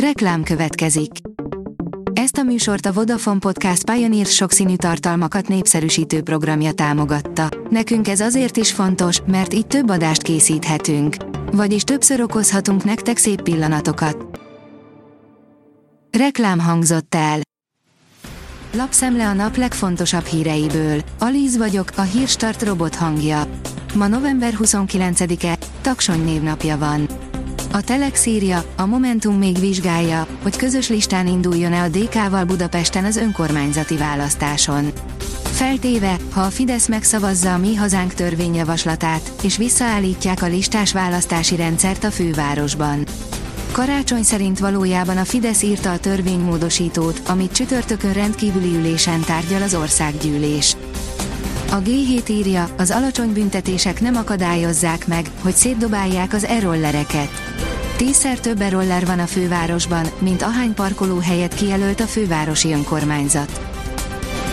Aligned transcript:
Reklám 0.00 0.42
következik. 0.42 1.10
Ezt 2.12 2.36
a 2.36 2.42
műsort 2.42 2.86
a 2.86 2.92
Vodafone 2.92 3.38
Podcast 3.38 3.90
Pioneer 3.90 4.26
sokszínű 4.26 4.76
tartalmakat 4.76 5.48
népszerűsítő 5.48 6.22
programja 6.22 6.72
támogatta. 6.72 7.48
Nekünk 7.70 8.08
ez 8.08 8.20
azért 8.20 8.56
is 8.56 8.72
fontos, 8.72 9.20
mert 9.26 9.54
így 9.54 9.66
több 9.66 9.90
adást 9.90 10.22
készíthetünk. 10.22 11.16
Vagyis 11.52 11.82
többször 11.82 12.20
okozhatunk 12.20 12.84
nektek 12.84 13.16
szép 13.16 13.42
pillanatokat. 13.42 14.40
Reklám 16.18 16.58
hangzott 16.58 17.14
el. 17.14 17.40
Lapszemle 18.72 19.28
a 19.28 19.32
nap 19.32 19.56
legfontosabb 19.56 20.24
híreiből. 20.24 21.00
Alíz 21.18 21.56
vagyok, 21.56 21.90
a 21.96 22.02
hírstart 22.02 22.62
robot 22.62 22.94
hangja. 22.94 23.42
Ma 23.94 24.06
november 24.06 24.54
29-e, 24.58 25.58
Taksony 25.80 26.24
névnapja 26.24 26.78
van. 26.78 27.25
A 27.72 27.80
Telex 27.80 28.26
írja, 28.26 28.64
a 28.76 28.86
Momentum 28.86 29.38
még 29.38 29.58
vizsgálja, 29.58 30.26
hogy 30.42 30.56
közös 30.56 30.88
listán 30.88 31.26
induljon-e 31.26 31.82
a 31.82 31.88
DK-val 31.88 32.44
Budapesten 32.44 33.04
az 33.04 33.16
önkormányzati 33.16 33.96
választáson. 33.96 34.92
Feltéve, 35.42 36.16
ha 36.30 36.40
a 36.40 36.50
Fidesz 36.50 36.88
megszavazza 36.88 37.54
a 37.54 37.58
Mi 37.58 37.74
Hazánk 37.74 38.14
törvényjavaslatát, 38.14 39.32
és 39.42 39.56
visszaállítják 39.56 40.42
a 40.42 40.46
listás 40.46 40.92
választási 40.92 41.56
rendszert 41.56 42.04
a 42.04 42.10
fővárosban. 42.10 43.04
Karácsony 43.72 44.22
szerint 44.22 44.58
valójában 44.58 45.16
a 45.16 45.24
Fidesz 45.24 45.62
írta 45.62 45.92
a 45.92 45.98
törvénymódosítót, 45.98 47.22
amit 47.26 47.52
csütörtökön 47.52 48.12
rendkívüli 48.12 48.76
ülésen 48.76 49.20
tárgyal 49.20 49.62
az 49.62 49.74
országgyűlés. 49.74 50.76
A 51.70 51.76
G7 51.76 52.28
írja, 52.28 52.68
az 52.76 52.90
alacsony 52.90 53.32
büntetések 53.32 54.00
nem 54.00 54.16
akadályozzák 54.16 55.06
meg, 55.06 55.30
hogy 55.42 55.54
szétdobálják 55.54 56.32
az 56.32 56.44
e-rollereket. 56.44 57.45
Tízszer 57.96 58.40
több 58.40 58.60
e-roller 58.60 59.06
van 59.06 59.18
a 59.18 59.26
fővárosban, 59.26 60.06
mint 60.18 60.42
ahány 60.42 60.74
parkolóhelyet 60.74 61.54
kijelölt 61.54 62.00
a 62.00 62.06
fővárosi 62.06 62.72
önkormányzat. 62.72 63.60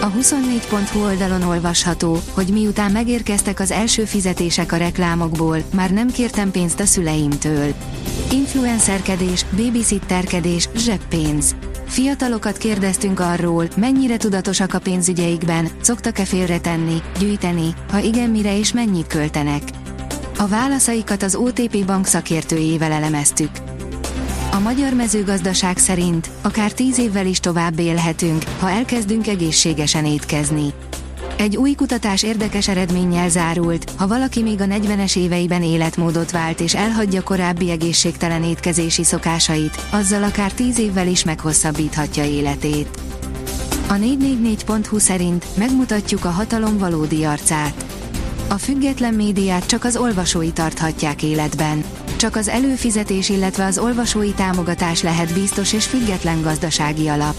A 0.02 0.12
24.hu 0.12 1.04
oldalon 1.04 1.42
olvasható, 1.42 2.20
hogy 2.34 2.48
miután 2.48 2.92
megérkeztek 2.92 3.60
az 3.60 3.72
első 3.72 4.06
fizetések 4.06 4.72
a 4.72 4.78
reklámokból, 4.78 5.58
már 5.74 5.92
nem 5.92 6.08
kértem 6.08 6.52
pénzt 6.52 6.80
a 6.80 6.86
szüleimtől. 6.86 7.74
Influencerkedés, 8.32 9.46
babysitterkedés, 9.56 10.70
zseppénz. 10.76 11.56
Fiatalokat 11.88 12.58
kérdeztünk 12.58 13.20
arról, 13.20 13.68
mennyire 13.76 14.18
tudatosak 14.18 14.74
a 14.74 14.80
pénzügyeikben, 14.80 15.68
szoktak-e 15.82 16.26
félretenni, 16.26 17.02
gyűjteni, 17.20 17.74
ha 17.92 18.00
igen 18.00 18.30
mire 18.30 18.58
és 18.58 18.74
mennyit 18.74 19.08
költenek. 19.08 19.62
A 20.44 20.48
válaszaikat 20.48 21.24
az 21.24 21.36
OTP 21.36 21.86
bank 21.86 22.06
szakértőjével 22.06 22.92
elemeztük. 22.92 23.50
A 24.52 24.60
magyar 24.60 24.94
mezőgazdaság 24.94 25.78
szerint 25.78 26.30
akár 26.42 26.72
tíz 26.72 26.98
évvel 26.98 27.26
is 27.26 27.40
tovább 27.40 27.80
élhetünk, 27.80 28.44
ha 28.60 28.70
elkezdünk 28.70 29.28
egészségesen 29.28 30.06
étkezni. 30.06 30.74
Egy 31.38 31.58
új 31.58 31.74
kutatás 31.74 32.24
érdekes 32.24 32.68
eredménnyel 32.68 33.30
zárult, 33.30 33.92
ha 33.98 34.08
valaki 34.08 34.42
még 34.42 34.62
a 34.62 34.66
40-es 34.66 35.18
éveiben 35.18 35.64
életmódot 35.64 36.32
vált 36.32 36.60
és 36.60 36.76
elhagyja 36.76 37.24
korábbi 37.24 37.70
egészségtelen 37.70 38.44
étkezési 38.44 39.04
szokásait, 39.04 39.82
azzal 39.92 40.24
akár 40.24 40.52
10 40.52 40.80
évvel 40.80 41.08
is 41.08 41.24
meghosszabbíthatja 41.24 42.26
életét. 42.26 43.00
A 43.88 43.94
444.hu 43.94 45.00
szerint 45.00 45.46
megmutatjuk 45.58 46.26
a 46.26 46.30
hatalom 46.30 46.78
valódi 46.78 47.24
arcát. 47.24 48.03
A 48.54 48.58
független 48.58 49.14
médiát 49.14 49.66
csak 49.66 49.84
az 49.84 49.98
olvasói 49.98 50.52
tarthatják 50.52 51.24
életben. 51.24 51.84
Csak 52.16 52.36
az 52.36 52.48
előfizetés 52.48 53.30
illetve 53.30 53.66
az 53.66 53.78
olvasói 53.78 54.32
támogatás 54.32 55.02
lehet 55.02 55.34
biztos 55.34 55.74
és 55.74 55.86
független 55.86 56.42
gazdasági 56.42 57.08
alap. 57.08 57.36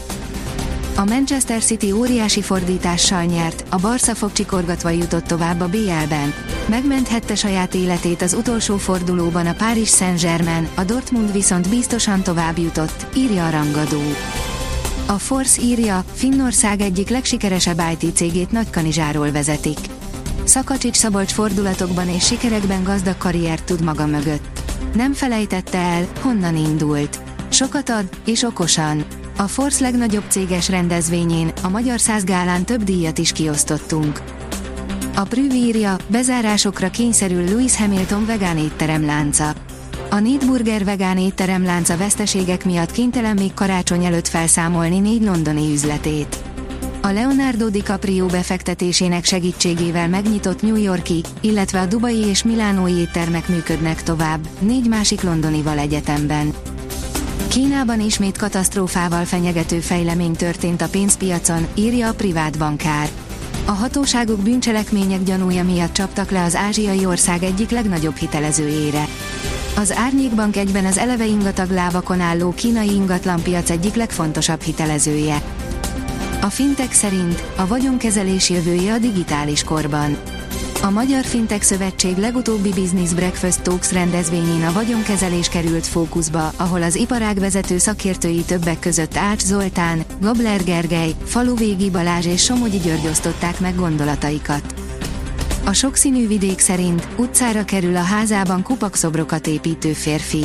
A 0.97 1.05
Manchester 1.05 1.63
City 1.63 1.93
óriási 1.93 2.43
fordítással 2.43 3.25
nyert, 3.25 3.65
a 3.69 3.77
Barca 3.77 4.15
fogcsikorgatva 4.15 4.91
jutott 4.91 5.25
tovább 5.25 5.61
a 5.61 5.69
BL-ben. 5.69 6.35
Megmenthette 6.67 7.35
saját 7.35 7.75
életét 7.75 8.23
az 8.23 8.35
utolsó 8.35 8.77
fordulóban 8.77 9.47
a 9.47 9.55
Paris 9.55 9.89
Saint-Germain, 9.89 10.69
a 10.75 10.85
Dortmund 10.85 11.33
viszont 11.33 11.69
biztosan 11.69 12.23
tovább 12.23 12.59
jutott, 12.59 13.07
írja 13.17 13.47
a 13.47 13.51
rangadó. 13.51 14.03
A 15.07 15.19
Force 15.19 15.63
írja, 15.63 16.05
Finnország 16.13 16.81
egyik 16.81 17.09
legsikeresebb 17.09 17.83
IT 17.99 18.17
cégét 18.17 18.53
Nagykanizsáról 18.53 19.31
vezetik. 19.31 19.79
Szakacsics 20.45 20.97
Szabolcs 20.97 21.33
fordulatokban 21.33 22.09
és 22.09 22.27
sikerekben 22.27 22.83
gazdag 22.83 23.19
karriert 23.19 23.65
tud 23.65 23.85
maga 23.85 24.07
mögött. 24.07 24.63
Nem 24.95 25.13
felejtette 25.13 25.79
el, 25.79 26.07
honnan 26.21 26.57
indult. 26.57 27.21
Sokat 27.49 27.89
ad, 27.89 28.09
és 28.25 28.43
okosan. 28.43 29.05
A 29.37 29.43
Force 29.43 29.83
legnagyobb 29.85 30.25
céges 30.29 30.69
rendezvényén, 30.69 31.53
a 31.63 31.69
Magyar 31.69 32.01
Százgálán 32.01 32.65
több 32.65 32.83
díjat 32.83 33.19
is 33.19 33.33
kiosztottunk. 33.33 34.23
A 35.15 35.23
Prüv 35.23 35.53
írja, 35.53 35.97
bezárásokra 36.07 36.91
kényszerül 36.91 37.45
Lewis 37.45 37.77
Hamilton 37.77 38.27
vegán 38.27 38.59
étterem 38.59 39.05
lánca. 39.05 39.55
A 40.11 40.19
Needburger 40.19 40.85
vegán 40.85 41.19
étterem 41.19 41.65
lánca 41.65 41.97
veszteségek 41.97 42.65
miatt 42.65 42.91
kénytelen 42.91 43.37
még 43.37 43.55
karácsony 43.55 44.05
előtt 44.05 44.29
felszámolni 44.29 44.99
négy 44.99 45.23
londoni 45.23 45.73
üzletét. 45.73 46.44
A 47.05 47.13
Leonardo 47.13 47.69
DiCaprio 47.69 48.27
befektetésének 48.27 49.25
segítségével 49.25 50.09
megnyitott 50.09 50.63
New 50.63 50.77
Yorki, 50.77 51.25
illetve 51.41 51.81
a 51.81 51.87
Dubai 51.87 52.17
és 52.17 52.45
Milánói 52.45 52.93
éttermek 52.93 53.49
működnek 53.49 54.03
tovább, 54.03 54.49
négy 54.59 54.89
másik 54.89 55.23
londonival 55.23 55.79
egyetemben. 55.79 56.55
Kínában 57.49 58.01
ismét 58.01 58.39
katasztrófával 58.39 59.25
fenyegető 59.25 59.81
fejlemény 59.81 60.33
történt 60.33 60.83
a 60.83 60.89
pénzpiacon, 60.89 61.67
írja 61.75 62.09
a 62.09 62.15
privát 62.15 62.59
bankár. 62.59 63.09
A 63.65 63.73
hatóságok 63.73 64.41
bűncselekmények 64.41 65.23
gyanúja 65.23 65.65
miatt 65.65 65.93
csaptak 65.93 66.31
le 66.31 66.43
az 66.43 66.55
ázsiai 66.55 67.07
ország 67.07 67.43
egyik 67.43 67.71
legnagyobb 67.71 68.17
hitelezőjére. 68.17 69.07
Az 69.77 69.93
Árnyékbank 69.93 70.57
egyben 70.57 70.85
az 70.85 70.99
eleve 70.99 71.27
ingatag 71.27 71.71
lávakon 71.71 72.21
álló 72.21 72.51
kínai 72.51 72.95
ingatlanpiac 72.95 73.71
egyik 73.71 73.95
legfontosabb 73.95 74.61
hitelezője. 74.61 75.43
A 76.45 76.51
Fintech 76.51 76.93
szerint 76.93 77.45
a 77.57 77.67
vagyonkezelés 77.67 78.51
jövője 78.51 78.93
a 78.93 78.99
digitális 78.99 79.65
korban. 79.65 80.17
A 80.83 80.91
Magyar 80.91 81.25
Fintech 81.25 81.63
Szövetség 81.63 82.17
legutóbbi 82.17 82.69
Business 82.69 83.13
Breakfast 83.13 83.63
Talks 83.63 83.93
rendezvényén 83.93 84.65
a 84.65 84.73
vagyonkezelés 84.73 85.49
került 85.49 85.87
fókuszba, 85.87 86.53
ahol 86.57 86.83
az 86.83 86.95
iparág 86.95 87.39
vezető 87.39 87.79
szakértői 87.79 88.43
többek 88.43 88.79
között 88.79 89.17
Ács 89.17 89.41
Zoltán, 89.41 90.05
Gabler 90.21 90.65
Gergely, 90.65 91.15
Faluvégi 91.25 91.91
Balázs 91.91 92.27
és 92.27 92.43
Somogyi 92.43 92.79
György 92.79 93.07
osztották 93.07 93.61
meg 93.61 93.75
gondolataikat. 93.75 94.75
A 95.65 95.73
sokszínű 95.73 96.27
vidék 96.27 96.59
szerint 96.59 97.09
utcára 97.17 97.65
kerül 97.65 97.97
a 97.97 98.03
házában 98.03 98.63
kupakszobrokat 98.63 99.47
építő 99.47 99.93
férfi. 99.93 100.45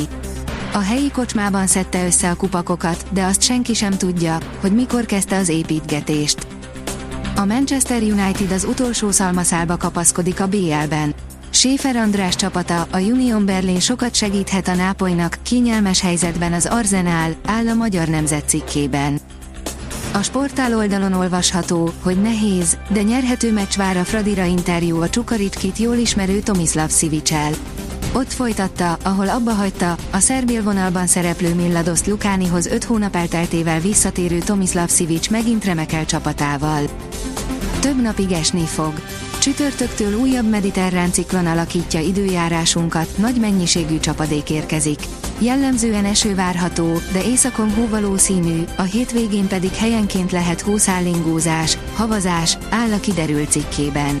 A 0.72 0.78
helyi 0.78 1.10
kocsmában 1.10 1.66
szedte 1.66 2.06
össze 2.06 2.30
a 2.30 2.34
kupakokat, 2.34 3.04
de 3.12 3.24
azt 3.24 3.42
senki 3.42 3.74
sem 3.74 3.92
tudja, 3.92 4.38
hogy 4.60 4.74
mikor 4.74 5.04
kezdte 5.04 5.36
az 5.36 5.48
építgetést. 5.48 6.46
A 7.36 7.44
Manchester 7.44 8.02
United 8.02 8.50
az 8.52 8.64
utolsó 8.64 9.10
szalmaszálba 9.10 9.76
kapaszkodik 9.76 10.40
a 10.40 10.46
BL-ben. 10.46 11.14
Schäfer 11.50 11.96
András 11.96 12.36
csapata, 12.36 12.86
a 12.90 12.98
Union 12.98 13.44
Berlin 13.44 13.80
sokat 13.80 14.14
segíthet 14.14 14.68
a 14.68 14.74
Nápolynak, 14.74 15.38
kényelmes 15.42 16.00
helyzetben 16.00 16.52
az 16.52 16.66
Arzenál, 16.66 17.34
áll 17.46 17.68
a 17.68 17.74
magyar 17.74 18.08
nemzet 18.08 18.48
cikkében. 18.48 19.20
A 20.12 20.22
sportál 20.22 20.76
oldalon 20.76 21.12
olvasható, 21.12 21.90
hogy 22.02 22.20
nehéz, 22.20 22.76
de 22.88 23.02
nyerhető 23.02 23.52
meccs 23.52 23.76
vár 23.76 23.96
a 23.96 24.04
Fradira 24.04 24.44
interjú 24.44 25.02
a 25.02 25.10
Csukaricskit 25.10 25.78
jól 25.78 25.96
ismerő 25.96 26.40
Tomislav 26.40 26.88
Szivicsel. 26.88 27.52
Ott 28.12 28.32
folytatta, 28.32 28.96
ahol 29.02 29.28
abba 29.28 29.52
hagyta, 29.52 29.96
a 30.10 30.18
szerb 30.18 30.62
vonalban 30.62 31.06
szereplő 31.06 31.54
Milladoszt 31.54 32.06
Lukánihoz 32.06 32.66
5 32.66 32.84
hónap 32.84 33.16
elteltével 33.16 33.80
visszatérő 33.80 34.38
Tomislav 34.38 34.88
Szivics 34.88 35.30
megint 35.30 35.64
remekel 35.64 36.04
csapatával. 36.04 36.82
Több 37.80 38.02
napig 38.02 38.32
esni 38.32 38.64
fog. 38.64 38.92
Csütörtöktől 39.40 40.14
újabb 40.14 40.48
mediterrán 40.48 41.12
ciklon 41.12 41.46
alakítja 41.46 42.00
időjárásunkat, 42.00 43.18
nagy 43.18 43.36
mennyiségű 43.40 43.98
csapadék 43.98 44.50
érkezik. 44.50 44.98
Jellemzően 45.38 46.04
eső 46.04 46.34
várható, 46.34 47.00
de 47.12 47.24
északon 47.24 47.70
hó 47.74 47.86
valószínű, 47.88 48.64
a 48.76 48.82
hétvégén 48.82 49.46
pedig 49.46 49.74
helyenként 49.74 50.32
lehet 50.32 50.60
hószállingózás, 50.60 51.78
havazás, 51.94 52.58
áll 52.70 52.92
a 52.92 53.00
kiderült 53.00 53.50
cikkében. 53.50 54.20